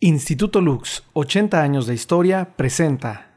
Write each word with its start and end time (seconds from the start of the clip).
Instituto 0.00 0.60
Lux, 0.60 1.02
80 1.14 1.60
años 1.60 1.88
de 1.88 1.94
historia, 1.94 2.54
presenta. 2.54 3.32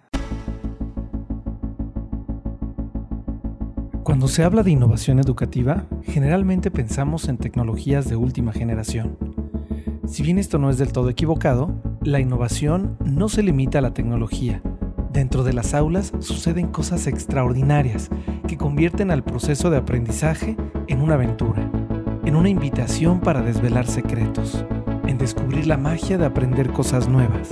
Cuando 4.03 4.27
se 4.27 4.43
habla 4.43 4.61
de 4.61 4.69
innovación 4.69 5.17
educativa, 5.17 5.87
generalmente 6.03 6.69
pensamos 6.69 7.29
en 7.29 7.39
tecnologías 7.39 8.07
de 8.07 8.15
última 8.15 8.53
generación. 8.53 9.17
Si 10.05 10.21
bien 10.21 10.37
esto 10.37 10.59
no 10.59 10.69
es 10.69 10.77
del 10.77 10.91
todo 10.91 11.09
equivocado, 11.09 11.81
la 12.03 12.19
innovación 12.19 12.95
no 13.03 13.27
se 13.27 13.41
limita 13.41 13.79
a 13.79 13.81
la 13.81 13.95
tecnología. 13.95 14.61
Dentro 15.11 15.43
de 15.43 15.53
las 15.53 15.73
aulas 15.73 16.13
suceden 16.19 16.67
cosas 16.67 17.07
extraordinarias 17.07 18.11
que 18.47 18.57
convierten 18.57 19.09
al 19.09 19.23
proceso 19.23 19.71
de 19.71 19.77
aprendizaje 19.77 20.55
en 20.87 21.01
una 21.01 21.15
aventura, 21.15 21.71
en 22.23 22.35
una 22.35 22.49
invitación 22.49 23.19
para 23.19 23.41
desvelar 23.41 23.87
secretos, 23.87 24.63
en 25.11 25.17
descubrir 25.17 25.67
la 25.67 25.77
magia 25.77 26.17
de 26.17 26.25
aprender 26.25 26.71
cosas 26.71 27.09
nuevas. 27.09 27.49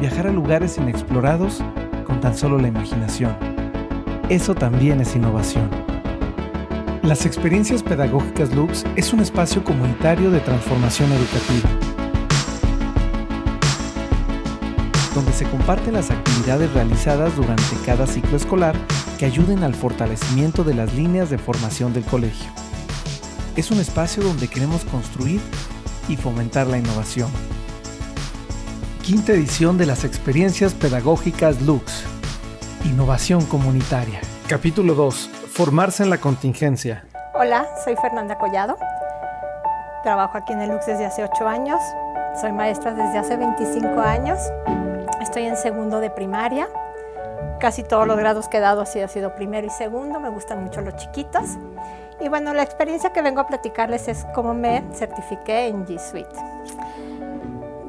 Viajar 0.00 0.26
a 0.26 0.32
lugares 0.32 0.78
inexplorados 0.78 1.62
con 2.04 2.20
tan 2.20 2.36
solo 2.36 2.58
la 2.58 2.66
imaginación. 2.66 3.36
Eso 4.28 4.54
también 4.56 5.00
es 5.00 5.14
innovación. 5.14 5.70
Las 7.02 7.24
experiencias 7.24 7.84
pedagógicas 7.84 8.52
Lux 8.52 8.84
es 8.96 9.12
un 9.12 9.20
espacio 9.20 9.62
comunitario 9.62 10.30
de 10.32 10.40
transformación 10.40 11.10
educativa, 11.12 11.70
donde 15.14 15.32
se 15.32 15.44
comparten 15.44 15.94
las 15.94 16.10
actividades 16.10 16.72
realizadas 16.72 17.36
durante 17.36 17.76
cada 17.86 18.08
ciclo 18.08 18.36
escolar 18.36 18.74
que 19.18 19.26
ayuden 19.26 19.62
al 19.62 19.74
fortalecimiento 19.74 20.64
de 20.64 20.74
las 20.74 20.92
líneas 20.94 21.30
de 21.30 21.38
formación 21.38 21.92
del 21.92 22.04
colegio. 22.04 22.61
Es 23.54 23.70
un 23.70 23.80
espacio 23.80 24.22
donde 24.22 24.48
queremos 24.48 24.82
construir 24.86 25.38
y 26.08 26.16
fomentar 26.16 26.66
la 26.66 26.78
innovación. 26.78 27.30
Quinta 29.02 29.32
edición 29.32 29.76
de 29.76 29.84
las 29.84 30.04
experiencias 30.04 30.72
pedagógicas 30.72 31.60
Lux. 31.60 32.04
Innovación 32.86 33.44
comunitaria. 33.44 34.20
Capítulo 34.48 34.94
2. 34.94 35.28
Formarse 35.52 36.02
en 36.02 36.08
la 36.08 36.16
contingencia. 36.16 37.04
Hola, 37.34 37.68
soy 37.84 37.94
Fernanda 37.96 38.38
Collado. 38.38 38.78
Trabajo 40.02 40.38
aquí 40.38 40.54
en 40.54 40.62
el 40.62 40.70
Lux 40.70 40.86
desde 40.86 41.04
hace 41.04 41.22
8 41.22 41.46
años. 41.46 41.78
Soy 42.40 42.52
maestra 42.52 42.94
desde 42.94 43.18
hace 43.18 43.36
25 43.36 44.00
años. 44.00 44.38
Estoy 45.20 45.42
en 45.42 45.58
segundo 45.58 46.00
de 46.00 46.08
primaria. 46.08 46.68
Casi 47.60 47.82
todos 47.82 48.06
los 48.06 48.16
grados 48.16 48.48
que 48.48 48.56
he 48.56 48.60
dado 48.60 48.80
así 48.80 49.00
ha 49.00 49.08
sido 49.08 49.34
primero 49.34 49.66
y 49.66 49.70
segundo. 49.70 50.20
Me 50.20 50.30
gustan 50.30 50.64
mucho 50.64 50.80
los 50.80 50.96
chiquitos. 50.96 51.58
Y 52.22 52.28
bueno, 52.28 52.54
la 52.54 52.62
experiencia 52.62 53.12
que 53.12 53.20
vengo 53.20 53.40
a 53.40 53.48
platicarles 53.48 54.06
es 54.06 54.24
cómo 54.32 54.54
me 54.54 54.84
certifiqué 54.92 55.66
en 55.66 55.84
G 55.84 55.98
Suite. 55.98 56.30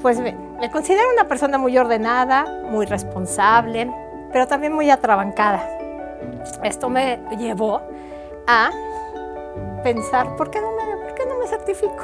Pues 0.01 0.19
me 0.19 0.71
considero 0.71 1.07
una 1.13 1.27
persona 1.27 1.59
muy 1.59 1.77
ordenada, 1.77 2.45
muy 2.63 2.87
responsable, 2.87 3.89
pero 4.31 4.47
también 4.47 4.73
muy 4.73 4.89
atrabancada. 4.89 5.69
Esto 6.63 6.89
me 6.89 7.19
llevó 7.37 7.81
a 8.47 8.71
pensar, 9.83 10.35
¿por 10.35 10.49
qué 10.49 10.59
no 10.59 10.71
me, 10.71 10.97
por 10.97 11.13
qué 11.13 11.25
no 11.27 11.37
me 11.37 11.47
certifico? 11.47 12.03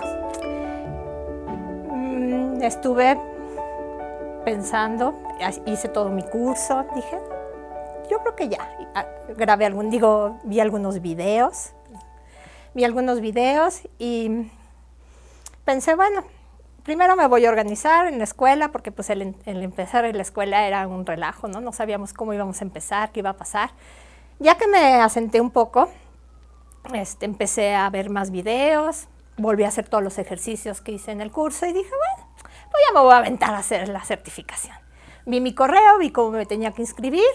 Mm, 1.92 2.62
estuve 2.62 3.20
pensando, 4.46 5.16
hice 5.66 5.88
todo 5.88 6.10
mi 6.10 6.22
curso, 6.22 6.86
dije, 6.94 7.18
yo 8.10 8.20
creo 8.20 8.36
que 8.36 8.50
ya. 8.50 8.70
Grabé 9.36 9.66
algún, 9.66 9.90
digo, 9.90 10.38
vi 10.44 10.60
algunos 10.60 11.02
videos, 11.02 11.74
vi 12.73 12.84
algunos 12.84 13.22
videos 13.22 13.81
y 13.98 14.50
pensé, 15.66 15.95
bueno, 15.95 16.23
primero 16.84 17.16
me 17.16 17.28
voy 17.28 17.45
a 17.45 17.50
organizar 17.50 18.08
en 18.08 18.17
la 18.17 18.23
escuela, 18.23 18.72
porque 18.72 18.92
pues 18.92 19.09
el, 19.09 19.36
empezar 19.45 20.06
en 20.06 20.16
la 20.16 20.22
escuela 20.22 20.67
era 20.67 20.88
un 20.88 21.06
relajo, 21.06 21.48
¿no? 21.48 21.61
No 21.61 21.72
sabíamos 21.72 22.14
cómo 22.14 22.33
íbamos 22.33 22.61
a 22.61 22.66
empezar, 22.66 23.11
qué 23.11 23.20
iba 23.20 23.32
a 23.32 23.38
pasar. 23.38 23.71
Ya 24.39 24.58
que 24.58 24.67
me 24.67 24.95
asenté 24.95 25.42
un 25.42 25.52
poco, 25.52 25.89
este, 26.94 27.26
empecé 27.26 27.76
a 27.76 27.89
ver 27.89 28.10
más 28.10 28.32
videos, 28.32 29.08
volví 29.38 29.64
a 29.64 29.67
hacer 29.67 29.88
todos 29.88 30.04
los 30.04 30.17
ejercicios 30.17 30.82
que 30.82 30.94
hice 30.94 31.11
en 31.11 31.21
el 31.21 31.32
curso 31.32 31.65
y 31.65 31.73
dije, 31.73 31.89
bueno, 31.89 32.30
pues 32.71 32.83
ya 32.88 32.94
me 32.94 33.02
voy 33.02 33.14
a 33.14 33.17
aventar 33.17 33.54
a 33.54 33.60
hacer 33.60 33.89
la 33.89 34.04
certificación. 34.04 34.76
Vi 35.26 35.42
mi 35.42 35.54
correo, 35.54 35.98
vi 35.99 36.11
cómo 36.11 36.32
me 36.32 36.45
tenía 36.45 36.71
que 36.71 36.82
inscribir, 36.82 37.30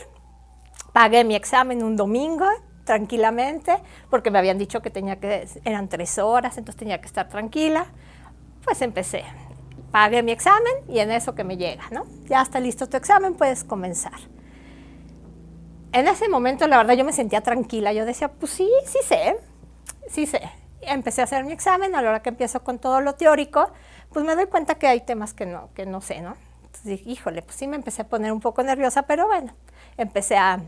pagué 0.93 1.25
mi 1.25 1.35
examen 1.35 1.83
un 1.83 1.97
domingo 1.97 2.47
tranquilamente, 2.85 3.77
porque 4.11 4.31
me 4.31 4.39
habían 4.39 4.59
dicho 4.59 4.83
que 4.83 4.91
tenía 4.91 5.19
que, 5.19 5.49
eran 5.65 5.89
tres 5.89 6.19
horas, 6.19 6.59
entonces 6.59 6.79
tenía 6.79 7.01
que 7.01 7.07
estar 7.07 7.29
tranquila. 7.29 7.87
Pues 8.65 8.81
empecé, 8.83 9.25
pagué 9.91 10.23
mi 10.23 10.33
examen 10.33 10.73
y 10.89 10.99
en 10.99 11.11
eso 11.11 11.35
que 11.35 11.45
me 11.45 11.57
llega, 11.57 11.85
¿no? 11.91 12.05
Ya 12.27 12.43
está 12.43 12.61
listo 12.61 12.89
tu 12.89 12.97
examen, 12.97 13.35
puedes 13.35 13.65
comenzar. 13.65 14.19
En 15.93 16.09
ese 16.09 16.29
momento, 16.29 16.67
la 16.67 16.79
verdad, 16.79 16.95
yo 16.95 17.05
me 17.05 17.13
sentía 17.13 17.41
tranquila. 17.41 17.93
Yo 17.93 18.05
decía, 18.05 18.29
pues 18.29 18.51
sí, 18.51 18.69
sí 18.85 18.99
sé, 19.05 19.37
sí 20.09 20.27
sé. 20.27 20.41
Empecé 20.81 21.21
a 21.21 21.25
hacer 21.25 21.45
mi 21.45 21.53
examen, 21.53 21.95
a 21.95 22.03
la 22.03 22.11
hora 22.11 22.23
que 22.23 22.31
empiezo 22.31 22.65
con 22.65 22.81
todo 22.81 23.01
lo 23.01 23.15
teórico, 23.15 23.71
pues 24.13 24.25
me 24.25 24.35
doy 24.35 24.47
cuenta 24.47 24.75
que 24.75 24.89
hay 24.89 25.01
temas 25.01 25.33
que 25.33 25.47
no, 25.47 25.71
que 25.75 25.87
no 25.87 26.01
sé, 26.01 26.21
¿no? 26.21 26.37
Entonces 26.65 26.85
dije, 26.85 27.11
híjole, 27.11 27.43
pues 27.43 27.55
sí 27.55 27.69
me 27.69 27.77
empecé 27.77 28.03
a 28.03 28.09
poner 28.09 28.33
un 28.33 28.41
poco 28.41 28.65
nerviosa, 28.65 29.03
pero 29.03 29.29
bueno, 29.29 29.55
empecé 29.97 30.37
a, 30.37 30.61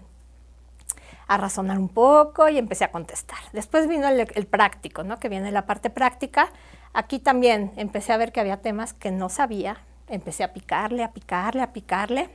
a 1.29 1.37
razonar 1.37 1.79
un 1.79 1.89
poco 1.89 2.49
y 2.49 2.59
empecé 2.59 2.85
a 2.85 2.93
contestar. 2.93 3.39
Después 3.53 3.89
vino 3.89 4.09
el, 4.09 4.47
práctico, 4.47 5.03
¿no? 5.03 5.19
Que 5.19 5.29
viene 5.29 5.51
la 5.51 5.67
parte 5.67 5.91
práctica. 5.91 6.51
Aquí 6.93 7.19
también 7.19 7.73
empecé 7.77 8.13
a 8.13 8.17
ver 8.17 8.33
que 8.33 8.41
había 8.41 8.59
temas 8.59 8.95
que 8.95 9.11
no 9.11 9.29
sabía. 9.29 9.79
Empecé 10.09 10.45
a 10.45 10.53
picarle, 10.53 11.03
a 11.03 11.13
picarle, 11.13 11.63
a 11.63 11.73
picarle. 11.73 12.31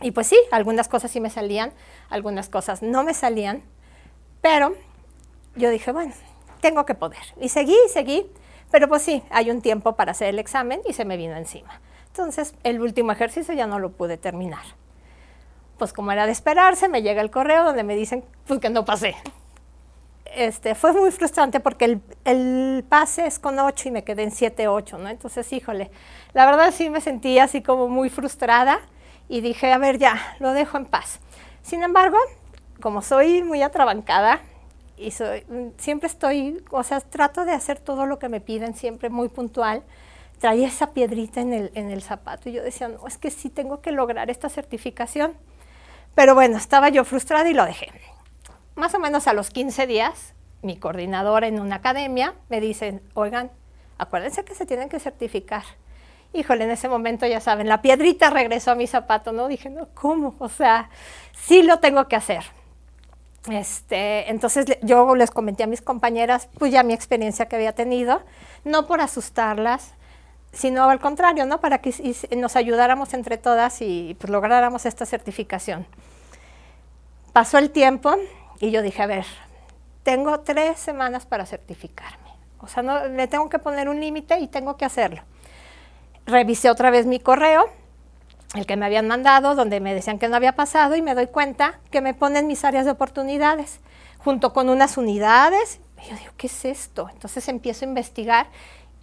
Y 0.00 0.10
pues 0.10 0.26
sí, 0.26 0.38
algunas 0.50 0.88
cosas 0.88 1.10
sí 1.10 1.20
me 1.20 1.30
salían, 1.30 1.72
algunas 2.08 2.48
cosas 2.48 2.82
no 2.82 3.04
me 3.04 3.14
salían, 3.14 3.62
pero 4.40 4.74
yo 5.54 5.70
dije, 5.70 5.92
bueno, 5.92 6.12
tengo 6.60 6.84
que 6.84 6.96
poder. 6.96 7.22
Y 7.40 7.50
seguí, 7.50 7.76
seguí, 7.88 8.26
pero 8.72 8.88
pues 8.88 9.02
sí, 9.02 9.22
hay 9.30 9.50
un 9.50 9.62
tiempo 9.62 9.94
para 9.94 10.10
hacer 10.10 10.28
el 10.28 10.40
examen 10.40 10.80
y 10.88 10.92
se 10.92 11.04
me 11.04 11.16
vino 11.16 11.36
encima. 11.36 11.80
Entonces, 12.08 12.54
el 12.64 12.80
último 12.80 13.12
ejercicio 13.12 13.54
ya 13.54 13.66
no 13.66 13.78
lo 13.78 13.92
pude 13.92 14.16
terminar. 14.16 14.64
Pues 15.82 15.92
como 15.92 16.12
era 16.12 16.26
de 16.26 16.32
esperarse, 16.32 16.88
me 16.88 17.02
llega 17.02 17.22
el 17.22 17.32
correo 17.32 17.64
donde 17.64 17.82
me 17.82 17.96
dicen 17.96 18.22
pues, 18.46 18.60
que 18.60 18.70
no 18.70 18.84
pasé. 18.84 19.16
Este, 20.26 20.76
fue 20.76 20.92
muy 20.92 21.10
frustrante 21.10 21.58
porque 21.58 21.86
el, 21.86 22.00
el 22.24 22.84
pase 22.88 23.26
es 23.26 23.40
con 23.40 23.58
8 23.58 23.88
y 23.88 23.90
me 23.90 24.04
quedé 24.04 24.22
en 24.22 24.30
7, 24.30 24.68
8, 24.68 24.98
¿no? 24.98 25.08
Entonces, 25.08 25.52
híjole, 25.52 25.90
la 26.34 26.46
verdad 26.46 26.72
sí 26.72 26.88
me 26.88 27.00
sentí 27.00 27.40
así 27.40 27.62
como 27.62 27.88
muy 27.88 28.10
frustrada 28.10 28.78
y 29.28 29.40
dije, 29.40 29.72
a 29.72 29.78
ver, 29.78 29.98
ya, 29.98 30.36
lo 30.38 30.52
dejo 30.52 30.76
en 30.76 30.84
paz. 30.84 31.18
Sin 31.62 31.82
embargo, 31.82 32.18
como 32.80 33.02
soy 33.02 33.42
muy 33.42 33.62
atrabancada 33.62 34.40
y 34.96 35.10
soy, 35.10 35.44
siempre 35.78 36.06
estoy, 36.06 36.62
o 36.70 36.84
sea, 36.84 37.00
trato 37.00 37.44
de 37.44 37.54
hacer 37.54 37.80
todo 37.80 38.06
lo 38.06 38.20
que 38.20 38.28
me 38.28 38.40
piden, 38.40 38.76
siempre 38.76 39.10
muy 39.10 39.28
puntual, 39.28 39.82
traía 40.38 40.68
esa 40.68 40.92
piedrita 40.92 41.40
en 41.40 41.52
el, 41.52 41.72
en 41.74 41.90
el 41.90 42.02
zapato 42.02 42.50
y 42.50 42.52
yo 42.52 42.62
decía, 42.62 42.86
no, 42.86 43.04
es 43.08 43.18
que 43.18 43.32
sí 43.32 43.50
tengo 43.50 43.80
que 43.80 43.90
lograr 43.90 44.30
esta 44.30 44.48
certificación. 44.48 45.34
Pero 46.14 46.34
bueno, 46.34 46.56
estaba 46.56 46.88
yo 46.88 47.04
frustrada 47.04 47.48
y 47.48 47.54
lo 47.54 47.64
dejé. 47.64 47.90
Más 48.74 48.94
o 48.94 48.98
menos 48.98 49.26
a 49.26 49.32
los 49.32 49.50
15 49.50 49.86
días, 49.86 50.34
mi 50.62 50.76
coordinadora 50.76 51.46
en 51.46 51.60
una 51.60 51.76
academia 51.76 52.34
me 52.48 52.60
dice, 52.60 53.00
oigan, 53.14 53.50
acuérdense 53.98 54.44
que 54.44 54.54
se 54.54 54.66
tienen 54.66 54.88
que 54.88 55.00
certificar 55.00 55.64
híjole, 56.32 56.64
en 56.64 56.70
ese 56.70 56.88
momento 56.88 57.26
ya 57.26 57.40
saben, 57.40 57.68
la 57.68 57.82
piedrita 57.82 58.30
regresó 58.30 58.72
a 58.72 58.74
mi 58.74 58.86
zapato, 58.86 59.32
¿no? 59.32 59.48
Dije, 59.48 59.70
no, 59.70 59.88
¿cómo? 59.94 60.34
O 60.38 60.48
sea, 60.48 60.90
sí 61.34 61.62
lo 61.62 61.78
tengo 61.78 62.08
que 62.08 62.16
hacer. 62.16 62.42
Este, 63.50 64.30
entonces 64.30 64.66
yo 64.82 65.14
les 65.16 65.30
comenté 65.30 65.64
a 65.64 65.66
mis 65.66 65.82
compañeras, 65.82 66.48
pues 66.58 66.72
ya 66.72 66.82
mi 66.82 66.94
experiencia 66.94 67.46
que 67.46 67.56
había 67.56 67.74
tenido, 67.74 68.22
no 68.64 68.86
por 68.86 69.00
asustarlas, 69.00 69.94
sino 70.52 70.88
al 70.88 71.00
contrario, 71.00 71.46
¿no? 71.46 71.60
Para 71.60 71.78
que 71.78 71.94
nos 72.36 72.56
ayudáramos 72.56 73.14
entre 73.14 73.38
todas 73.38 73.80
y 73.80 74.16
pues, 74.20 74.30
lográramos 74.30 74.86
esta 74.86 75.06
certificación. 75.06 75.86
Pasó 77.32 77.58
el 77.58 77.70
tiempo 77.70 78.14
y 78.60 78.70
yo 78.70 78.82
dije, 78.82 79.02
a 79.02 79.06
ver, 79.06 79.24
tengo 80.02 80.40
tres 80.40 80.78
semanas 80.78 81.26
para 81.26 81.46
certificarme. 81.46 82.30
O 82.60 82.68
sea, 82.68 82.82
no, 82.82 83.08
le 83.08 83.26
tengo 83.26 83.48
que 83.48 83.58
poner 83.58 83.88
un 83.88 84.00
límite 84.00 84.38
y 84.38 84.46
tengo 84.48 84.76
que 84.76 84.84
hacerlo 84.84 85.22
revisé 86.26 86.70
otra 86.70 86.90
vez 86.90 87.06
mi 87.06 87.18
correo, 87.20 87.68
el 88.54 88.66
que 88.66 88.76
me 88.76 88.86
habían 88.86 89.08
mandado, 89.08 89.54
donde 89.54 89.80
me 89.80 89.94
decían 89.94 90.18
que 90.18 90.28
no 90.28 90.36
había 90.36 90.54
pasado 90.54 90.94
y 90.94 91.02
me 91.02 91.14
doy 91.14 91.26
cuenta 91.26 91.80
que 91.90 92.00
me 92.00 92.14
ponen 92.14 92.46
mis 92.46 92.64
áreas 92.64 92.84
de 92.84 92.90
oportunidades 92.90 93.80
junto 94.18 94.52
con 94.52 94.68
unas 94.68 94.96
unidades. 94.96 95.80
Y 96.04 96.10
yo 96.10 96.16
digo, 96.16 96.32
¿qué 96.36 96.46
es 96.48 96.64
esto? 96.64 97.08
Entonces 97.12 97.48
empiezo 97.48 97.84
a 97.84 97.88
investigar 97.88 98.46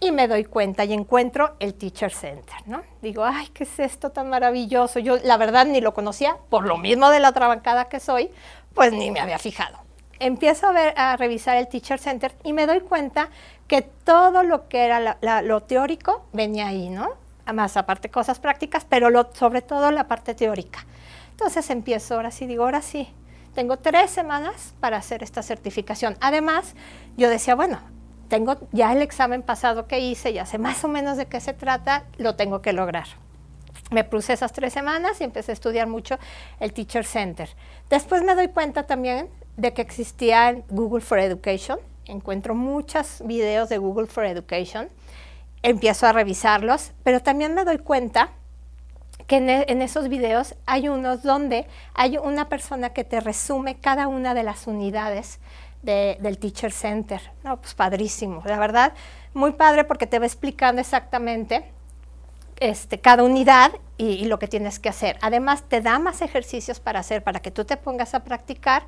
y 0.00 0.12
me 0.12 0.26
doy 0.28 0.44
cuenta 0.44 0.84
y 0.84 0.94
encuentro 0.94 1.56
el 1.60 1.74
Teacher 1.74 2.10
Center, 2.10 2.56
¿no? 2.66 2.82
Digo, 3.02 3.24
ay, 3.24 3.48
¿qué 3.48 3.64
es 3.64 3.78
esto 3.78 4.10
tan 4.10 4.30
maravilloso? 4.30 4.98
Yo 4.98 5.18
la 5.18 5.36
verdad 5.36 5.66
ni 5.66 5.80
lo 5.80 5.92
conocía, 5.92 6.38
por 6.48 6.66
lo 6.66 6.78
mismo 6.78 7.10
de 7.10 7.20
la 7.20 7.32
trabancada 7.32 7.84
que 7.90 8.00
soy, 8.00 8.30
pues 8.74 8.92
ni 8.92 9.10
me 9.10 9.20
había 9.20 9.38
fijado. 9.38 9.78
empiezo 10.20 10.68
a, 10.68 10.72
ver, 10.72 10.94
a 10.96 11.16
revisar 11.16 11.56
el 11.56 11.66
Teacher 11.66 11.98
Center 11.98 12.34
y 12.44 12.52
me 12.52 12.66
doy 12.66 12.80
cuenta 12.80 13.30
que 13.66 13.82
todo 13.82 14.42
lo 14.42 14.68
que 14.68 14.84
era 14.84 15.18
lo 15.42 15.60
teórico 15.62 16.26
venía 16.32 16.68
ahí, 16.68 16.88
¿no? 16.88 17.10
Más 17.52 17.76
aparte 17.76 18.10
cosas 18.10 18.38
prácticas, 18.38 18.86
pero 18.88 19.10
lo, 19.10 19.30
sobre 19.32 19.60
todo 19.62 19.90
la 19.90 20.06
parte 20.06 20.34
teórica. 20.34 20.86
Entonces 21.32 21.68
empiezo, 21.70 22.14
ahora 22.14 22.30
sí 22.30 22.46
digo, 22.46 22.64
ahora 22.64 22.82
sí, 22.82 23.08
tengo 23.54 23.78
tres 23.78 24.10
semanas 24.10 24.74
para 24.78 24.98
hacer 24.98 25.22
esta 25.22 25.42
certificación. 25.42 26.16
Además, 26.20 26.74
yo 27.16 27.28
decía, 27.28 27.54
bueno, 27.54 27.80
tengo 28.30 28.56
ya 28.72 28.92
el 28.92 29.02
examen 29.02 29.42
pasado 29.42 29.86
que 29.86 29.98
hice, 29.98 30.32
ya 30.32 30.46
sé 30.46 30.56
más 30.56 30.82
o 30.84 30.88
menos 30.88 31.18
de 31.18 31.26
qué 31.26 31.40
se 31.40 31.52
trata, 31.52 32.04
lo 32.16 32.36
tengo 32.36 32.62
que 32.62 32.72
lograr. 32.72 33.06
Me 33.90 34.04
puse 34.04 34.32
esas 34.32 34.52
tres 34.52 34.72
semanas 34.72 35.20
y 35.20 35.24
empecé 35.24 35.50
a 35.50 35.54
estudiar 35.54 35.88
mucho 35.88 36.16
el 36.60 36.72
Teacher 36.72 37.04
Center. 37.04 37.50
Después 37.90 38.22
me 38.22 38.36
doy 38.36 38.48
cuenta 38.48 38.84
también 38.84 39.28
de 39.56 39.74
que 39.74 39.82
existía 39.82 40.62
Google 40.68 41.02
for 41.02 41.18
Education. 41.18 41.80
Encuentro 42.06 42.54
muchos 42.54 43.20
videos 43.24 43.68
de 43.68 43.78
Google 43.78 44.06
for 44.06 44.24
Education. 44.24 44.88
Empiezo 45.62 46.06
a 46.06 46.12
revisarlos, 46.12 46.92
pero 47.02 47.20
también 47.20 47.52
me 47.54 47.64
doy 47.64 47.78
cuenta 47.78 48.30
que 49.26 49.38
e, 49.38 49.64
en, 49.68 49.82
esos 49.82 50.08
videos 50.08 50.54
hay 50.66 50.88
unos 50.88 51.24
donde 51.24 51.66
hay 51.94 52.16
una 52.16 52.48
persona 52.48 52.90
que 52.90 53.02
te 53.02 53.18
resume 53.18 53.74
cada 53.74 54.06
una 54.06 54.34
de 54.34 54.44
las 54.44 54.68
unidades 54.68 55.40
del 55.82 56.38
Teacher 56.38 56.72
Center. 56.72 57.20
No, 57.44 57.60
pues 57.60 57.74
padrísimo, 57.74 58.42
la 58.44 58.58
verdad, 58.58 58.92
muy 59.34 59.52
padre 59.52 59.84
porque 59.84 60.06
te 60.06 60.18
va 60.18 60.26
explicando 60.26 60.80
exactamente 60.80 61.64
este, 62.60 63.00
cada 63.00 63.24
unidad 63.24 63.72
y, 63.96 64.26
lo 64.26 64.38
que 64.38 64.48
tienes 64.48 64.78
que 64.78 64.88
hacer. 64.88 65.18
Además, 65.22 65.64
te 65.68 65.80
da 65.80 65.98
más 65.98 66.22
ejercicios 66.22 66.80
para 66.80 67.00
hacer, 67.00 67.22
para 67.22 67.40
que 67.40 67.50
tú 67.50 67.64
te 67.64 67.76
pongas 67.76 68.14
a 68.14 68.24
practicar 68.24 68.84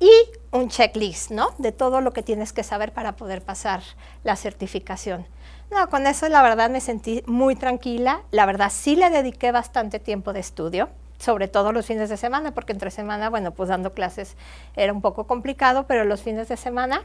y 0.00 0.10
un 0.52 0.68
checklist, 0.68 1.30
¿no? 1.30 1.50
De 1.58 1.72
todo 1.72 2.00
lo 2.00 2.12
que 2.12 2.22
tienes 2.22 2.52
que 2.52 2.62
saber 2.62 2.92
para 2.92 3.16
poder 3.16 3.42
pasar 3.42 3.82
la 4.22 4.36
certificación. 4.36 5.26
No, 5.70 5.88
con 5.90 6.06
eso 6.06 6.28
la 6.28 6.42
verdad 6.42 6.70
me 6.70 6.80
sentí 6.80 7.22
muy 7.26 7.56
tranquila. 7.56 8.22
La 8.30 8.46
verdad 8.46 8.70
sí 8.72 8.96
le 8.96 9.10
dediqué 9.10 9.52
bastante 9.52 9.98
tiempo 9.98 10.32
de 10.32 10.40
estudio, 10.40 10.88
sobre 11.18 11.48
todo 11.48 11.72
los 11.72 11.86
fines 11.86 12.08
de 12.08 12.16
semana, 12.16 12.52
porque 12.52 12.72
entre 12.72 12.90
semana, 12.90 13.30
bueno, 13.30 13.52
pues 13.52 13.68
dando 13.68 13.92
clases 13.92 14.36
era 14.76 14.92
un 14.92 15.02
poco 15.02 15.26
complicado, 15.26 15.86
pero 15.86 16.04
los 16.04 16.22
fines 16.22 16.48
de 16.48 16.56
semana 16.56 17.02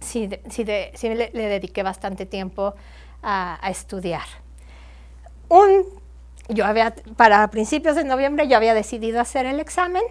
sí, 0.00 0.28
sí, 0.48 0.64
le, 0.64 1.30
dediqué 1.32 1.82
bastante 1.82 2.26
tiempo 2.26 2.74
a 3.22 3.58
estudiar 3.70 4.22
un, 5.50 5.84
yo 6.48 6.64
había, 6.64 6.94
para 7.16 7.46
principios 7.50 7.96
de 7.96 8.04
noviembre 8.04 8.48
yo 8.48 8.56
había 8.56 8.72
decidido 8.72 9.20
hacer 9.20 9.44
el 9.46 9.60
examen. 9.60 10.02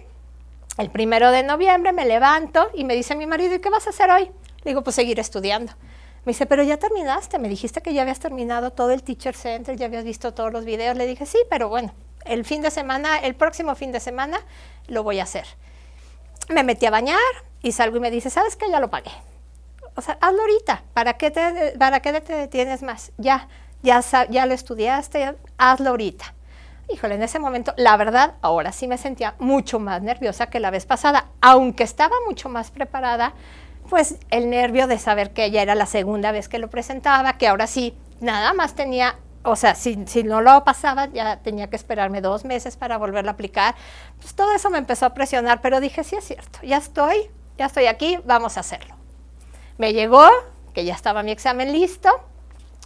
El 0.78 0.90
primero 0.90 1.32
de 1.32 1.42
noviembre 1.42 1.92
me 1.92 2.04
levanto 2.04 2.68
y 2.74 2.84
me 2.84 2.94
dice 2.94 3.16
mi 3.16 3.26
marido, 3.26 3.54
¿y 3.54 3.58
qué 3.58 3.70
vas 3.70 3.86
a 3.86 3.90
hacer 3.90 4.10
hoy? 4.10 4.30
Le 4.62 4.70
digo, 4.70 4.82
pues 4.82 4.96
seguir 4.96 5.18
estudiando. 5.18 5.72
Me 6.24 6.32
dice, 6.32 6.44
pero 6.46 6.62
ya 6.62 6.76
terminaste, 6.76 7.38
me 7.38 7.48
dijiste 7.48 7.80
que 7.80 7.94
ya 7.94 8.02
habías 8.02 8.20
terminado 8.20 8.70
todo 8.70 8.90
el 8.90 9.02
Teacher 9.02 9.34
Center, 9.34 9.76
ya 9.76 9.86
habías 9.86 10.04
visto 10.04 10.32
todos 10.34 10.52
los 10.52 10.66
videos. 10.66 10.96
Le 10.96 11.06
dije, 11.06 11.24
sí, 11.24 11.38
pero 11.48 11.70
bueno, 11.70 11.92
el 12.24 12.44
fin 12.44 12.62
de 12.62 12.70
semana, 12.70 13.18
el 13.18 13.34
próximo 13.34 13.74
fin 13.74 13.92
de 13.92 14.00
semana 14.00 14.40
lo 14.88 15.02
voy 15.02 15.20
a 15.20 15.24
hacer. 15.24 15.46
Me 16.48 16.62
metí 16.62 16.86
a 16.86 16.90
bañar 16.90 17.18
y 17.62 17.72
salgo 17.72 17.96
y 17.98 18.00
me 18.00 18.10
dice, 18.10 18.30
¿sabes 18.30 18.56
qué? 18.56 18.70
Ya 18.70 18.80
lo 18.80 18.90
pagué. 18.90 19.12
O 19.96 20.02
sea, 20.02 20.18
hazlo 20.20 20.40
ahorita, 20.40 20.82
¿para 20.94 21.14
qué 21.14 21.30
te, 21.30 21.74
para 21.78 22.00
qué 22.00 22.20
te 22.20 22.34
detienes 22.34 22.82
más? 22.82 23.12
Ya, 23.18 23.48
ya, 23.82 24.02
ya 24.28 24.46
lo 24.46 24.54
estudiaste, 24.54 25.34
hazlo 25.58 25.90
ahorita. 25.90 26.34
Híjole, 26.92 27.14
en 27.14 27.22
ese 27.22 27.38
momento, 27.38 27.72
la 27.76 27.96
verdad, 27.96 28.34
ahora 28.40 28.72
sí 28.72 28.88
me 28.88 28.98
sentía 28.98 29.34
mucho 29.38 29.78
más 29.78 30.02
nerviosa 30.02 30.46
que 30.46 30.58
la 30.58 30.70
vez 30.70 30.86
pasada, 30.86 31.28
aunque 31.40 31.84
estaba 31.84 32.16
mucho 32.26 32.48
más 32.48 32.72
preparada, 32.72 33.32
pues 33.88 34.16
el 34.30 34.50
nervio 34.50 34.86
de 34.86 34.98
saber 34.98 35.32
que 35.32 35.50
ya 35.50 35.62
era 35.62 35.74
la 35.74 35.86
segunda 35.86 36.32
vez 36.32 36.48
que 36.48 36.58
lo 36.58 36.68
presentaba, 36.68 37.38
que 37.38 37.46
ahora 37.46 37.66
sí, 37.66 37.96
nada 38.20 38.52
más 38.54 38.74
tenía, 38.74 39.16
o 39.42 39.56
sea, 39.56 39.74
si, 39.74 40.04
si 40.06 40.22
no 40.22 40.40
lo 40.40 40.64
pasaba, 40.64 41.06
ya 41.06 41.38
tenía 41.38 41.70
que 41.70 41.76
esperarme 41.76 42.20
dos 42.20 42.44
meses 42.44 42.76
para 42.76 42.98
volverlo 42.98 43.30
a 43.30 43.34
aplicar. 43.34 43.74
Pues 44.20 44.34
todo 44.34 44.52
eso 44.52 44.70
me 44.70 44.78
empezó 44.78 45.06
a 45.06 45.14
presionar, 45.14 45.60
pero 45.60 45.80
dije, 45.80 46.04
sí 46.04 46.16
es 46.16 46.24
cierto, 46.24 46.60
ya 46.62 46.76
estoy, 46.76 47.30
ya 47.56 47.66
estoy 47.66 47.86
aquí, 47.86 48.18
vamos 48.24 48.56
a 48.56 48.60
hacerlo. 48.60 48.94
Me 49.78 49.92
llegó, 49.92 50.28
que 50.74 50.84
ya 50.84 50.94
estaba 50.94 51.22
mi 51.22 51.30
examen 51.30 51.72
listo, 51.72 52.10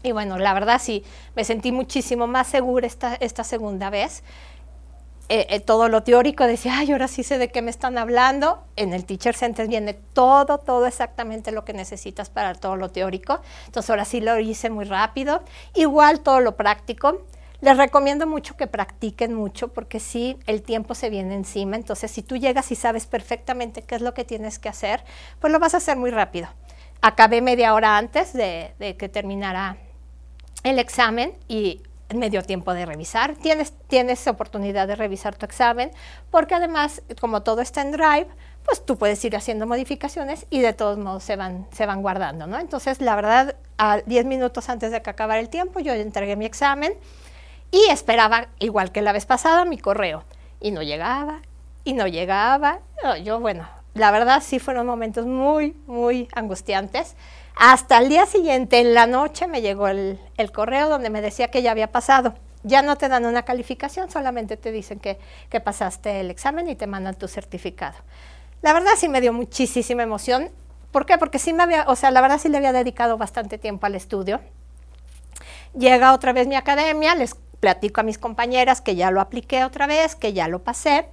y 0.05 0.13
bueno, 0.13 0.39
la 0.39 0.53
verdad 0.53 0.81
sí, 0.81 1.03
me 1.35 1.45
sentí 1.45 1.73
muchísimo 1.73 2.27
más 2.27 2.47
segura 2.47 2.87
esta, 2.87 3.15
esta 3.15 3.43
segunda 3.43 3.89
vez. 3.89 4.23
Eh, 5.31 5.47
eh, 5.49 5.61
todo 5.61 5.89
lo 5.89 6.03
teórico, 6.03 6.47
decía, 6.47 6.79
ay, 6.79 6.93
ahora 6.93 7.09
sí 7.09 7.23
sé 7.23 7.39
de 7.39 7.49
qué 7.49 7.63
me 7.63 7.71
están 7.71 7.97
hablando. 7.97 8.63
En 8.77 8.93
el 8.93 9.07
Teacher 9.07 9.35
Center 9.35 9.67
viene 9.67 9.95
todo, 9.95 10.59
todo 10.59 10.87
exactamente 10.87 11.51
lo 11.51 11.65
que 11.65 11.73
necesitas 11.73 12.29
para 12.29 12.55
todo 12.55 12.77
lo 12.77 12.91
teórico. 12.91 13.41
Entonces 13.67 13.89
ahora 13.89 14.05
sí 14.05 14.21
lo 14.21 14.39
hice 14.39 14.69
muy 14.69 14.85
rápido. 14.85 15.43
Igual 15.75 16.21
todo 16.21 16.41
lo 16.41 16.57
práctico. 16.57 17.23
Les 17.63 17.79
recomiendo 17.79 18.27
mucho 18.27 18.59
que 18.59 18.67
practiquen 18.67 19.33
mucho 19.33 19.69
porque 19.69 19.99
sí, 19.99 20.37
el 20.47 20.61
tiempo 20.61 20.95
se 20.95 21.09
viene 21.09 21.35
encima. 21.35 21.77
Entonces 21.77 22.11
si 22.11 22.23
tú 22.23 22.37
llegas 22.37 22.71
y 22.71 22.75
sabes 22.75 23.07
perfectamente 23.07 23.81
qué 23.81 23.95
es 23.95 24.03
lo 24.03 24.13
que 24.13 24.25
tienes 24.25 24.59
que 24.59 24.69
hacer, 24.69 25.03
pues 25.41 25.51
lo 25.51 25.59
vas 25.59 25.73
a 25.73 25.79
hacer 25.79 25.97
muy 25.97 26.11
rápido. 26.11 26.49
Acabé 27.01 27.41
media 27.41 27.73
hora 27.73 27.97
antes 27.97 28.35
de, 28.35 28.75
de 28.79 28.99
que 28.99 29.09
terminara 29.09 29.79
el 30.65 30.79
examen 30.79 31.33
y 31.49 31.83
me 32.15 32.31
dio 32.31 32.43
tiempo 32.43 32.75
de 32.75 32.87
revisar. 32.87 33.35
Tienes, 33.37 33.73
tienes 33.87 34.27
oportunidad 34.27 34.87
de 34.89 34.97
revisar 34.97 35.37
tu 35.37 35.47
examen 35.47 35.91
porque 36.31 36.55
además, 36.55 37.03
como 37.21 37.43
todo 37.43 37.61
está 37.61 37.83
en 37.83 37.93
Drive, 37.93 38.29
pues 38.65 38.85
tú 38.85 38.97
puedes 38.97 39.25
ir 39.25 39.37
haciendo 39.37 39.67
modificaciones 39.67 40.47
y 40.51 40.61
de 40.61 40.73
todos 40.73 40.99
modos 40.99 41.23
se 41.23 41.37
van, 41.37 41.67
se 41.73 41.87
van 41.87 42.03
guardando, 42.03 42.47
¿no? 42.47 42.59
Entonces, 42.59 43.01
la 43.01 43.15
verdad, 43.15 43.57
a 43.79 43.99
10 43.99 44.25
minutos 44.25 44.69
antes 44.69 44.91
de 44.91 45.03
que 45.03 45.11
acabara 45.11 45.41
el 45.41 45.49
tiempo, 45.49 45.81
yo 45.81 45.93
entregué 45.93 46.37
mi 46.37 46.47
examen 46.47 46.95
y 47.71 47.91
esperaba, 47.91 48.49
igual 48.59 48.93
que 48.93 49.03
la 49.03 49.13
vez 49.13 49.27
pasada, 49.27 49.65
mi 49.65 49.79
correo. 49.79 50.25
Y 50.61 50.71
no 50.71 50.83
llegaba, 50.83 51.43
y 51.85 51.93
no 51.93 52.07
llegaba. 52.07 52.81
yo, 53.23 53.41
bueno, 53.41 53.69
la 53.95 54.11
verdad 54.11 54.43
sí 54.43 54.59
fueron 54.59 54.87
momentos 54.87 55.27
muy, 55.27 55.77
muy 55.87 56.29
angustiantes. 56.35 57.17
Hasta 57.57 57.99
el 57.99 58.09
día 58.09 58.27
siguiente, 58.27 58.81
en 58.81 58.95
la 58.95 59.07
noche, 59.07 59.47
me 59.47 59.63
llegó 59.63 59.87
el, 59.87 60.19
correo 60.53 60.89
donde 60.89 61.09
me 61.09 61.21
decía 61.21 61.49
que 61.49 61.63
ya 61.63 61.71
había 61.71 61.93
pasado. 61.93 62.35
Ya 62.65 62.83
no 62.83 62.97
te 62.97 63.09
dan 63.09 63.27
una 63.27 63.45
calificación, 63.45 64.11
solamente 64.11 64.57
te 64.57 64.73
dicen 64.73 64.99
que, 64.99 65.19
que 65.51 65.61
pasaste 65.61 66.21
el 66.21 66.31
examen 66.31 66.69
y 66.69 66.75
te 66.75 66.87
mandan 66.87 67.15
tu 67.15 67.29
certificado. 67.29 67.97
La 68.63 68.73
verdad 68.73 68.93
sí 68.97 69.09
me 69.09 69.21
dio 69.21 69.33
muchísima 69.33 70.03
emoción. 70.03 70.51
¿Por 70.91 71.07
qué? 71.07 71.19
Porque 71.19 71.39
sí 71.39 71.53
me 71.53 71.63
había, 71.63 71.85
o 71.87 71.97
sea, 71.97 72.11
la 72.11 72.21
verdad 72.21 72.39
sí 72.39 72.49
le 72.49 72.57
había 72.57 72.73
dedicado 72.73 73.19
bastante 73.19 73.59
tiempo 73.59 73.87
al 73.87 73.95
estudio. 73.95 74.41
Llega 75.77 76.13
otra 76.13 76.33
vez 76.33 76.47
mi 76.47 76.57
academia, 76.57 77.15
les 77.15 77.37
platico 77.61 78.01
a 78.01 78.05
mis 78.05 78.19
compañeras 78.19 78.81
que 78.81 78.97
ya 78.97 79.11
lo 79.11 79.21
apliqué 79.21 79.65
otra 79.65 79.87
vez, 79.87 80.17
que 80.17 80.33
ya 80.33 80.49
lo 80.49 80.63
pasé 80.63 81.07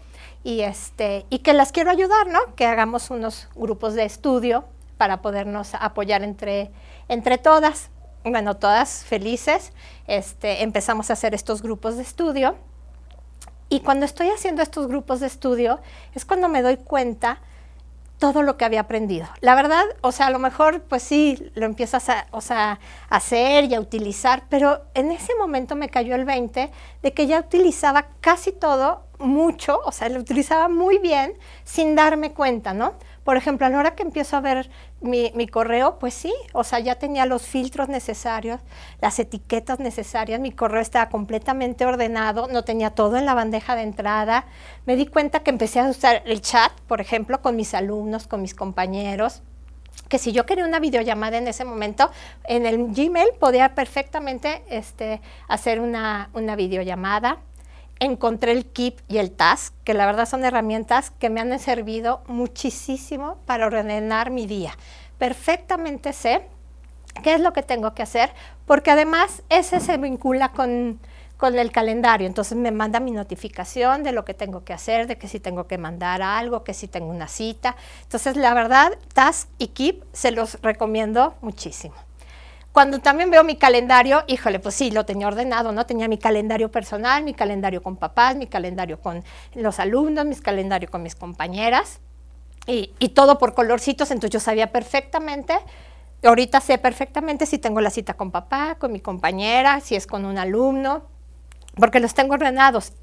y, 0.44 0.62
este, 0.62 1.25
y 1.30 1.39
que 1.39 1.54
las 1.54 1.72
quiero 1.72 1.92
ayudar, 1.92 2.27
¿no? 2.27 2.39
Que 2.56 2.66
hagamos 2.66 3.10
unos 3.10 3.48
grupos 3.56 3.94
de 3.94 4.06
estudio 4.06 4.66
para 5.01 5.24
podernos 5.24 5.74
apoyar 5.74 6.22
entre, 6.22 6.70
entre 7.08 7.39
todas. 7.39 7.89
Bueno, 8.24 8.58
todas 8.58 9.03
felices, 9.03 9.74
este, 10.05 10.62
empezamos 10.62 11.10
a 11.10 11.13
hacer 11.13 11.34
estos 11.34 11.63
grupos 11.63 11.98
de 11.98 12.03
estudio. 12.03 12.55
Y 13.67 13.79
cuando 13.79 14.05
estoy 14.05 14.29
haciendo 14.29 14.62
estos 14.62 14.86
grupos 14.86 15.20
de 15.20 15.25
estudio 15.25 15.79
es 16.13 16.24
cuando 16.24 16.50
me 16.50 16.62
doy 16.62 16.77
cuenta 16.77 17.39
todo 18.20 18.43
lo 18.43 18.58
que 18.58 18.65
había 18.65 18.81
aprendido. 18.81 19.25
La 19.39 19.55
verdad, 19.55 19.86
o 20.01 20.12
sea, 20.12 20.27
a 20.27 20.29
lo 20.29 20.38
mejor, 20.38 20.84
pues 20.84 21.01
sí, 21.01 21.50
lo 21.55 21.65
empiezas 21.65 22.08
a, 22.08 22.27
o 22.29 22.39
sea, 22.39 22.79
a 23.10 23.15
hacer 23.15 23.63
y 23.63 23.74
a 23.74 23.79
utilizar, 23.79 24.43
pero 24.50 24.84
en 24.93 25.10
ese 25.10 25.34
momento 25.34 25.75
me 25.75 25.89
cayó 25.89 26.13
el 26.13 26.25
20 26.25 26.70
de 27.01 27.13
que 27.13 27.25
ya 27.25 27.39
utilizaba 27.39 28.10
casi 28.22 28.51
todo 28.51 29.01
mucho, 29.17 29.81
o 29.84 29.91
sea, 29.91 30.10
lo 30.10 30.20
utilizaba 30.20 30.67
muy 30.67 31.00
bien 31.00 31.34
sin 31.63 31.96
darme 31.96 32.34
cuenta, 32.34 32.75
¿no? 32.75 32.93
Por 33.24 33.38
ejemplo, 33.38 33.65
a 33.65 33.70
la 33.70 33.79
hora 33.79 33.96
que 33.96 34.03
empiezo 34.03 34.36
a 34.38 34.41
ver 34.41 34.70
mi, 35.01 35.48
correo, 35.48 35.98
pues 36.00 36.13
sí, 36.13 36.34
o 36.53 36.63
sea, 36.63 36.79
ya 36.79 36.96
tenía 36.96 37.25
los 37.25 37.43
filtros 37.43 37.89
necesarios, 37.89 38.62
las 39.01 39.20
etiquetas 39.20 39.79
necesarias, 39.79 40.39
mi 40.39 40.51
correo 40.51 40.81
estaba 40.81 41.10
completamente 41.10 41.86
ordenado, 41.86 42.48
no 42.48 42.63
tenía 42.63 42.91
todo 42.91 43.17
en 43.17 43.25
la 43.25 43.34
bandeja 43.34 43.75
de 43.75 43.81
entrada. 43.81 44.46
Me 44.86 44.96
di 44.96 45.08
cuenta 45.08 45.41
que 45.41 45.50
empecé 45.50 45.79
a 45.79 45.89
usar 45.89 46.22
el 46.25 46.41
chat, 46.41 46.72
por 46.88 47.01
ejemplo, 47.01 47.41
con 47.41 47.55
mis 47.55 47.74
alumnos, 47.74 48.27
con 48.27 48.41
mis 48.41 48.53
compañeros 48.53 49.41
que 50.08 50.17
si 50.17 50.34
yo 50.34 50.46
quería 50.46 50.65
una 50.65 50.79
videollamada 50.79 51.38
en 51.38 51.48
ese 51.48 51.63
momento, 51.63 52.12
en 52.43 52.65
el 52.65 52.93
Gmail 52.93 53.29
podía 53.39 53.75
perfectamente 53.75 54.62
este, 54.70 55.22
hacer 55.48 55.79
una, 55.79 56.29
una 56.34 56.58
videollamada 56.58 57.39
encontré 58.01 58.51
el 58.51 58.65
Keep 58.65 59.00
y 59.08 59.20
el 59.20 59.31
Task, 59.31 59.74
que 59.84 59.93
la 59.93 60.08
verdad 60.08 60.27
son 60.27 60.43
herramientas 60.43 61.12
que 61.12 61.29
me 61.29 61.39
han 61.39 61.58
servido 61.60 62.24
muchísimo 62.27 63.38
para 63.46 63.67
ordenar 63.67 64.31
mi 64.31 64.48
día. 64.48 64.75
Perfectamente 65.20 66.12
sé 66.12 66.41
qué 67.24 67.36
es 67.36 67.41
lo 67.41 67.53
que 67.53 67.62
tengo 67.62 67.93
que 67.93 68.01
hacer, 68.01 68.31
porque 68.65 68.89
además 68.89 69.43
ese 69.50 69.79
se 69.79 69.98
vincula 69.98 70.51
con, 70.51 71.00
con 71.38 71.60
el 71.60 71.72
calendario. 71.72 72.25
Entonces 72.25 72.58
me 72.58 72.72
manda 72.72 73.00
mi 73.00 73.12
notificación 73.12 74.01
de 74.01 74.13
lo 74.13 74.25
que 74.25 74.34
tengo 74.34 74.63
que 74.63 74.74
hacer, 74.74 75.05
de 75.05 75.20
que 75.20 75.27
si 75.27 75.39
tengo 75.39 75.67
que 75.67 75.77
mandar 75.77 76.24
algo, 76.24 76.63
que 76.63 76.74
si 76.74 76.88
tengo 76.88 77.12
una 77.12 77.27
cita. 77.27 77.75
Entonces, 78.01 78.36
la 78.36 78.55
verdad, 78.55 78.93
Task 79.13 79.48
y 79.60 79.67
Keep 79.67 80.03
se 80.12 80.31
los 80.31 80.60
recomiendo 80.63 81.36
muchísimo. 81.41 81.93
Cuando 82.72 83.00
también 83.00 83.30
veo 83.30 83.44
mi 83.44 83.58
calendario, 83.58 84.24
híjole, 84.28 84.60
pues 84.60 84.75
sí, 84.75 84.92
lo 84.92 85.06
tenía 85.06 85.28
ordenado, 85.28 85.72
¿no? 85.72 85.86
Tenía 85.86 86.08
mi 86.08 86.18
calendario 86.18 86.72
personal, 86.72 87.24
mi 87.24 87.34
calendario 87.34 87.84
con 87.84 87.98
papás, 87.98 88.36
mi 88.36 88.48
calendario 88.48 89.00
con 89.00 89.24
los 89.56 89.80
alumnos, 89.80 90.25
mi 90.25 90.36
calendario 90.36 90.90
con 90.90 91.04
mis 91.04 91.16
compañeras 91.16 92.00
y, 92.68 92.94
y 93.00 93.10
todo 93.10 93.38
por 93.38 93.54
colorcitos, 93.54 94.12
entonces 94.12 94.32
yo 94.32 94.40
sabía 94.40 94.72
perfectamente 94.72 95.56
Ahorita 96.24 96.62
sé 96.62 96.78
perfectamente 96.78 97.48
si 97.48 97.58
tengo 97.58 97.82
la 97.82 97.90
cita 97.90 98.13
con 98.13 98.30
papá, 98.30 98.75
con 98.75 98.92
mi 98.92 99.00
compañera, 99.00 99.80
si 99.80 99.96
es 99.96 100.06
con 100.06 100.25
un 100.25 100.38
alumno, 100.38 101.04
porque 101.75 102.00
los 102.00 102.13
tengo 102.13 102.36
ordenados. 102.36 102.94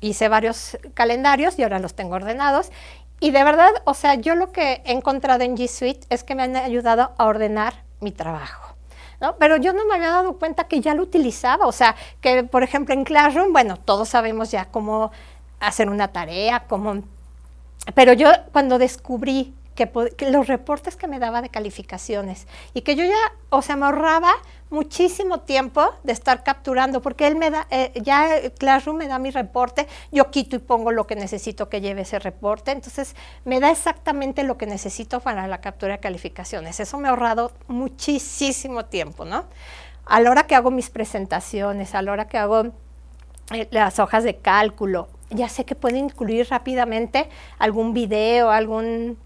Hice 0.00 0.28
varios 0.28 0.78
calendarios 0.94 1.58
y 1.58 1.64
ahora 1.64 1.80
los 1.80 1.94
tengo 1.94 2.14
ordenados. 2.14 2.70
Y 3.18 3.32
de 3.32 3.42
verdad, 3.42 3.70
o 3.84 3.94
sea, 3.94 4.14
yo 4.14 4.36
lo 4.36 4.52
que 4.52 4.80
he 4.84 4.92
encontrado 4.92 5.42
en 5.42 5.56
G 5.56 5.66
Suite 5.66 6.06
es 6.08 6.22
que 6.22 6.36
me 6.36 6.44
han 6.44 6.54
ayudado 6.54 7.14
a 7.18 7.24
ordenar 7.24 7.82
mi 8.00 8.12
trabajo. 8.12 8.77
¿No? 9.20 9.36
Pero 9.36 9.56
yo 9.56 9.72
no 9.72 9.84
me 9.84 9.94
había 9.94 10.10
dado 10.10 10.38
cuenta 10.38 10.64
que 10.64 10.80
ya 10.80 10.94
lo 10.94 11.02
utilizaba. 11.02 11.66
O 11.66 11.72
sea, 11.72 11.96
que 12.20 12.44
por 12.44 12.62
ejemplo 12.62 12.94
en 12.94 13.04
Classroom, 13.04 13.52
bueno, 13.52 13.76
todos 13.76 14.08
sabemos 14.08 14.50
ya 14.50 14.66
cómo 14.66 15.10
hacer 15.60 15.88
una 15.90 16.08
tarea, 16.08 16.64
cómo... 16.68 17.02
Pero 17.94 18.12
yo 18.12 18.30
cuando 18.52 18.78
descubrí 18.78 19.54
que, 19.74 20.30
los 20.30 20.46
reportes 20.48 20.96
que 20.96 21.06
me 21.06 21.18
daba 21.18 21.40
de 21.40 21.48
calificaciones 21.48 22.46
y 22.74 22.82
que 22.82 22.96
yo 22.96 23.04
ya, 23.04 23.32
o 23.50 23.62
sea, 23.62 23.76
me 23.76 23.86
ahorraba 23.86 24.32
muchísimo 24.70 25.40
tiempo 25.40 25.94
de 26.02 26.12
estar 26.12 26.42
capturando, 26.42 27.00
porque 27.00 27.26
él 27.26 27.36
me 27.36 27.50
da, 27.50 27.66
eh, 27.70 27.92
ya 28.02 28.50
Classroom 28.58 28.98
me 28.98 29.08
da 29.08 29.18
mi 29.18 29.30
reporte, 29.30 29.86
yo 30.12 30.30
quito 30.30 30.56
y 30.56 30.58
pongo 30.58 30.92
lo 30.92 31.06
que 31.06 31.16
necesito 31.16 31.68
que 31.68 31.80
lleve 31.80 32.02
ese 32.02 32.18
reporte, 32.18 32.70
entonces 32.72 33.16
me 33.44 33.60
da 33.60 33.70
exactamente 33.70 34.42
lo 34.42 34.58
que 34.58 34.66
necesito 34.66 35.20
para 35.20 35.46
la 35.46 35.60
captura 35.60 35.94
de 35.94 36.00
calificaciones. 36.00 36.80
Eso 36.80 36.98
me 36.98 37.08
ha 37.08 37.10
ahorrado 37.10 37.52
muchísimo 37.66 38.84
tiempo, 38.86 39.24
¿no? 39.24 39.44
A 40.04 40.20
la 40.20 40.30
hora 40.30 40.46
que 40.46 40.54
hago 40.54 40.70
mis 40.70 40.90
presentaciones, 40.90 41.94
a 41.94 42.02
la 42.02 42.12
hora 42.12 42.28
que 42.28 42.38
hago 42.38 42.72
eh, 43.52 43.68
las 43.70 43.98
hojas 43.98 44.24
de 44.24 44.36
cálculo, 44.36 45.08
ya 45.30 45.48
sé 45.48 45.64
que 45.64 45.74
puedo 45.74 45.96
incluir 45.96 46.48
rápidamente 46.48 47.28
algún 47.58 47.92
video, 47.92 48.50
algún 48.50 49.18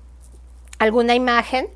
alguna 0.79 1.15
imagen, 1.15 1.69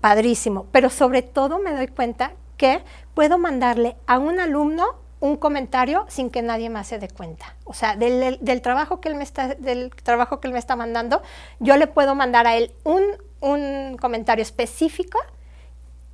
padrísimo, 0.00 0.66
pero 0.72 0.88
sobre 0.88 1.20
todo 1.20 1.58
me 1.58 1.72
doy 1.72 1.88
cuenta 1.88 2.32
que 2.56 2.82
puedo 3.14 3.38
mandarle 3.38 3.96
a 4.06 4.18
un 4.18 4.40
alumno 4.40 5.04
un 5.20 5.36
comentario 5.36 6.04
sin 6.08 6.28
que 6.28 6.42
nadie 6.42 6.68
más 6.68 6.86
se 6.86 6.98
dé 6.98 7.08
cuenta. 7.08 7.56
O 7.64 7.72
sea, 7.72 7.96
del, 7.96 8.60
trabajo 8.60 9.00
que 9.00 9.08
él 9.08 9.14
me 9.14 9.24
está, 9.24 9.54
del 9.54 9.90
trabajo 9.90 10.38
que 10.38 10.48
él 10.48 10.52
me 10.52 10.58
está 10.58 10.76
mandando, 10.76 11.22
yo 11.60 11.78
le 11.78 11.86
puedo 11.86 12.14
mandar 12.14 12.46
a 12.46 12.56
él 12.56 12.72
un, 12.84 13.96
comentario 13.98 14.42
específico 14.42 15.18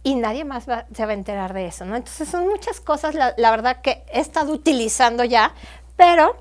y 0.02 0.14
nadie 0.14 0.44
más 0.44 0.64
se 0.64 1.06
va 1.06 1.10
a 1.10 1.14
enterar 1.14 1.54
de 1.54 1.66
eso, 1.66 1.84
¿no? 1.84 1.96
Entonces 1.96 2.28
son 2.28 2.48
muchas 2.48 2.80
cosas, 2.80 3.14
la 3.14 3.50
verdad, 3.50 3.82
que 3.82 4.04
he 4.12 4.20
estado 4.20 4.52
utilizando 4.52 5.24
ya, 5.24 5.54
pero 5.96 6.36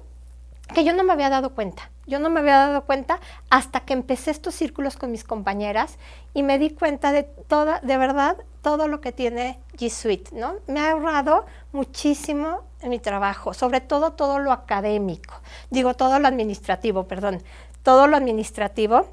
que 0.74 0.84
yo 0.84 0.94
no 0.94 1.03
me 1.03 1.13
había 1.13 1.29
dado 1.29 1.56
cuenta. 1.56 1.89
Yo 2.10 2.20
no 2.20 2.32
me 2.32 2.39
había 2.39 2.58
dado 2.58 2.86
cuenta 2.86 3.20
hasta 3.51 3.82
que 3.82 3.94
empecé 3.94 4.32
estos 4.32 4.56
círculos 4.56 4.98
con 4.98 5.12
mis 5.12 5.24
compañeras 5.24 6.00
y 6.34 6.42
me 6.42 6.58
di 6.58 6.72
cuenta 6.72 7.12
de 7.12 7.22
toda, 7.22 7.82
de 7.82 7.98
verdad, 7.98 8.36
todo 8.63 8.88
lo 8.88 9.00
que 9.00 9.12
tiene 9.12 9.60
G 9.78 9.92
Suite, 9.92 10.36
¿no? 10.36 10.56
Me 10.66 10.80
ha 10.80 10.92
ahorrado 10.92 11.46
muchísimo 11.72 12.62
en 12.82 12.89
mi 12.89 12.98
trabajo, 12.98 13.54
sobre 13.54 13.80
todo 13.80 14.13
todo 14.13 14.39
lo 14.39 14.51
académico, 14.51 15.36
digo 15.70 15.94
todo 15.94 16.18
lo 16.18 16.28
administrativo, 16.28 17.04
perdón, 17.08 17.44
todo 17.84 18.08
lo 18.08 18.18
administrativo. 18.18 19.08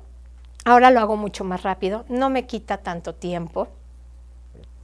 Ahora 0.65 0.91
lo 0.91 1.01
hago 1.01 1.17
mucho 1.17 1.45
más 1.45 1.65
rápido, 1.65 2.07
no 2.09 2.31
me 2.31 2.47
quita 2.47 2.79
tanto 2.79 3.15
tiempo. 3.15 3.69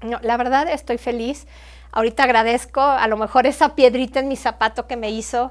No, 0.02 0.18
la 0.20 0.36
verdad 0.36 0.68
estoy 0.68 0.98
feliz. 0.98 1.46
Ahorita 1.92 2.24
agradezco 2.24 2.82
a 2.82 3.06
lo 3.08 3.16
mejor 3.16 3.46
esa 3.46 3.74
piedrita 3.74 4.20
en 4.20 4.28
mi 4.28 4.36
zapato 4.36 4.86
que 4.86 4.96
me 4.96 5.10
hizo 5.10 5.50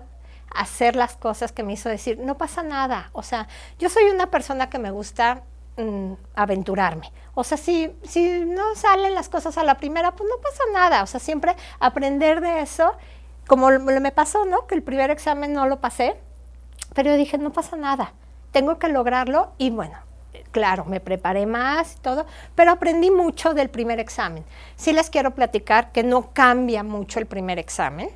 hacer 0.55 0.95
las 0.95 1.15
cosas 1.15 1.51
que 1.51 1.63
me 1.63 1.73
hizo 1.73 1.89
decir, 1.89 2.19
no 2.19 2.37
pasa 2.37 2.63
nada. 2.63 3.09
O 3.13 3.23
sea, 3.23 3.47
yo 3.79 3.89
soy 3.89 4.05
una 4.05 4.27
persona 4.27 4.69
que 4.69 4.79
me 4.79 4.91
gusta 4.91 5.43
mm, 5.77 6.13
aventurarme. 6.35 7.11
O 7.33 7.43
sea, 7.43 7.57
si, 7.57 7.91
si 8.03 8.45
no 8.45 8.75
salen 8.75 9.15
las 9.15 9.29
cosas 9.29 9.57
a 9.57 9.63
la 9.63 9.77
primera, 9.77 10.15
pues 10.15 10.29
no 10.29 10.41
pasa 10.41 10.63
nada. 10.73 11.03
O 11.03 11.07
sea, 11.07 11.19
siempre 11.19 11.55
aprender 11.79 12.41
de 12.41 12.61
eso, 12.61 12.93
como 13.47 13.69
me 13.69 14.11
pasó, 14.11 14.45
¿no? 14.45 14.67
Que 14.67 14.75
el 14.75 14.83
primer 14.83 15.11
examen 15.11 15.53
no 15.53 15.67
lo 15.67 15.79
pasé, 15.79 16.15
pero 16.93 17.11
yo 17.11 17.17
dije, 17.17 17.37
no 17.37 17.51
pasa 17.51 17.75
nada, 17.75 18.13
tengo 18.51 18.77
que 18.79 18.89
lograrlo 18.89 19.53
y 19.57 19.69
bueno. 19.69 19.97
Claro, 20.51 20.83
me 20.85 20.99
preparé 20.99 21.45
más 21.45 21.95
y 21.95 21.99
todo, 21.99 22.25
pero 22.55 22.71
aprendí 22.71 23.09
mucho 23.09 23.53
del 23.53 23.69
primer 23.69 23.99
examen. 23.99 24.43
Sí 24.75 24.91
les 24.91 25.09
quiero 25.09 25.31
platicar 25.31 25.93
que 25.93 26.03
no 26.03 26.31
cambia 26.33 26.83
mucho 26.83 27.19
el 27.19 27.25
primer 27.25 27.57
examen 27.57 28.09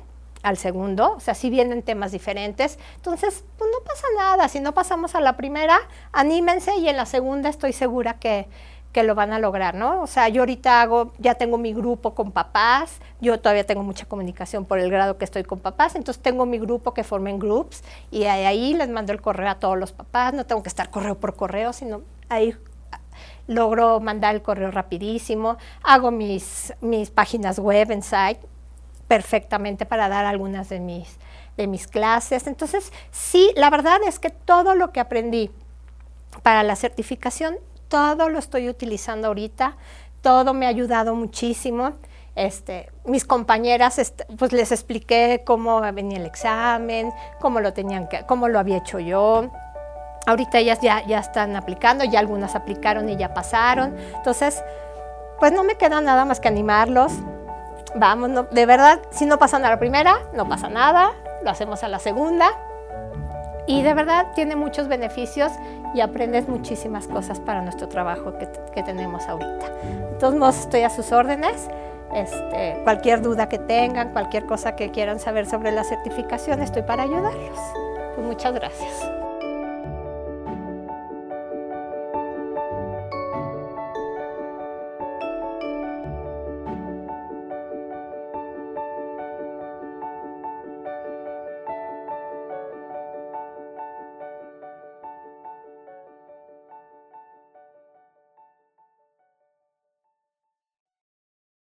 al 0.46 0.56
segundo, 0.56 1.14
o 1.16 1.20
sea, 1.20 1.34
si 1.34 1.50
vienen 1.50 1.82
temas 1.82 2.12
diferentes, 2.12 2.78
entonces, 2.94 3.44
pues 3.58 3.68
no 3.72 3.84
pasa 3.84 4.06
nada, 4.16 4.48
si 4.48 4.60
no 4.60 4.74
pasamos 4.74 5.16
a 5.16 5.20
la 5.20 5.36
primera, 5.36 5.76
anímense 6.12 6.76
y 6.76 6.88
en 6.88 6.96
la 6.96 7.04
segunda 7.04 7.48
estoy 7.48 7.72
segura 7.72 8.14
que, 8.20 8.46
que 8.92 9.02
lo 9.02 9.16
van 9.16 9.32
a 9.32 9.40
lograr, 9.40 9.74
¿no? 9.74 10.00
O 10.02 10.06
sea, 10.06 10.28
yo 10.28 10.42
ahorita 10.42 10.82
hago, 10.82 11.10
ya 11.18 11.34
tengo 11.34 11.58
mi 11.58 11.74
grupo 11.74 12.14
con 12.14 12.30
papás, 12.30 13.00
yo 13.20 13.40
todavía 13.40 13.66
tengo 13.66 13.82
mucha 13.82 14.06
comunicación 14.06 14.64
por 14.66 14.78
el 14.78 14.88
grado 14.88 15.18
que 15.18 15.24
estoy 15.24 15.42
con 15.42 15.58
papás, 15.58 15.96
entonces 15.96 16.22
tengo 16.22 16.46
mi 16.46 16.60
grupo 16.60 16.94
que 16.94 17.02
formen 17.02 17.40
groups 17.40 17.82
y 18.12 18.22
ahí 18.26 18.72
les 18.72 18.88
mando 18.88 19.12
el 19.12 19.20
correo 19.20 19.50
a 19.50 19.56
todos 19.56 19.76
los 19.76 19.90
papás, 19.90 20.32
no 20.32 20.46
tengo 20.46 20.62
que 20.62 20.68
estar 20.68 20.90
correo 20.90 21.18
por 21.18 21.34
correo, 21.34 21.72
sino 21.72 22.02
ahí 22.28 22.54
logro 23.48 23.98
mandar 23.98 24.36
el 24.36 24.42
correo 24.42 24.70
rapidísimo, 24.70 25.56
hago 25.82 26.12
mis, 26.12 26.72
mis 26.80 27.10
páginas 27.10 27.58
web 27.58 27.90
en 27.90 28.02
site, 28.02 28.40
perfectamente 29.08 29.86
para 29.86 30.08
dar 30.08 30.24
algunas 30.24 30.68
de 30.68 30.80
mis, 30.80 31.18
de 31.56 31.66
mis 31.66 31.86
clases. 31.86 32.46
Entonces, 32.46 32.92
sí, 33.10 33.52
la 33.56 33.70
verdad 33.70 33.98
es 34.06 34.18
que 34.18 34.30
todo 34.30 34.74
lo 34.74 34.92
que 34.92 35.00
aprendí 35.00 35.50
para 36.42 36.62
la 36.62 36.76
certificación, 36.76 37.56
todo 37.88 38.28
lo 38.28 38.38
estoy 38.38 38.68
utilizando 38.68 39.28
ahorita, 39.28 39.76
todo 40.22 40.54
me 40.54 40.66
ha 40.66 40.70
ayudado 40.70 41.14
muchísimo. 41.14 41.92
Este, 42.34 42.90
mis 43.06 43.24
compañeras, 43.24 43.98
este, 43.98 44.26
pues 44.36 44.52
les 44.52 44.70
expliqué 44.70 45.42
cómo 45.46 45.80
venía 45.92 46.18
el 46.18 46.26
examen, 46.26 47.10
cómo 47.40 47.60
lo 47.60 47.72
tenían 47.72 48.08
cómo 48.26 48.48
lo 48.48 48.58
había 48.58 48.78
hecho 48.78 48.98
yo. 48.98 49.50
Ahorita 50.26 50.58
ellas 50.58 50.80
ya, 50.82 51.06
ya 51.06 51.20
están 51.20 51.56
aplicando, 51.56 52.04
ya 52.04 52.18
algunas 52.18 52.54
aplicaron 52.54 53.08
y 53.08 53.16
ya 53.16 53.32
pasaron. 53.32 53.96
Entonces, 54.16 54.62
pues 55.38 55.52
no 55.52 55.62
me 55.62 55.76
queda 55.76 56.00
nada 56.00 56.24
más 56.24 56.40
que 56.40 56.48
animarlos, 56.48 57.12
vamos, 57.96 58.50
de 58.50 58.66
verdad, 58.66 59.00
si 59.10 59.26
no 59.26 59.38
pasan 59.38 59.64
a 59.64 59.70
la 59.70 59.78
primera, 59.78 60.18
no 60.32 60.48
pasa 60.48 60.68
nada, 60.68 61.12
lo 61.42 61.50
hacemos 61.50 61.82
a 61.82 61.88
la 61.88 61.98
segunda. 61.98 62.50
Y 63.66 63.82
de 63.82 63.94
verdad 63.94 64.28
tiene 64.34 64.54
muchos 64.54 64.86
beneficios 64.86 65.50
y 65.92 66.00
aprendes 66.00 66.48
muchísimas 66.48 67.08
cosas 67.08 67.40
para 67.40 67.62
nuestro 67.62 67.88
trabajo 67.88 68.34
que, 68.38 68.82
tenemos 68.82 69.26
ahorita. 69.26 69.68
De 69.68 70.16
todos 70.20 70.34
modos, 70.34 70.58
estoy 70.60 70.82
a 70.82 70.90
sus 70.90 71.10
órdenes. 71.10 71.68
Este, 72.14 72.80
cualquier 72.84 73.20
duda 73.20 73.48
que 73.48 73.58
tengan, 73.58 74.12
cualquier 74.12 74.46
cosa 74.46 74.76
que 74.76 74.90
quieran 74.90 75.18
saber 75.18 75.46
sobre 75.46 75.72
la 75.72 75.82
certificación, 75.82 76.62
estoy 76.62 76.82
para 76.82 77.02
ayudarlos. 77.02 77.58
Pues 78.14 78.26
muchas 78.26 78.54
gracias. 78.54 79.25